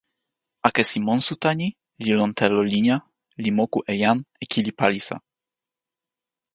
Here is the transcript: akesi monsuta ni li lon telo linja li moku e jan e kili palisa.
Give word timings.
akesi 0.67 0.97
monsuta 1.05 1.49
ni 1.59 1.67
li 2.03 2.11
lon 2.19 2.31
telo 2.37 2.59
linja 2.71 2.97
li 3.43 3.49
moku 3.57 3.79
e 3.93 3.93
jan 4.01 4.17
e 4.43 4.45
kili 4.51 4.71
palisa. 4.79 5.15